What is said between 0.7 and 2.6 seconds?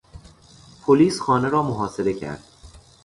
پلیس خانه را محاصره کرد.